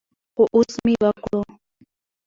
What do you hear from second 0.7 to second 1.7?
مې وکړو ـ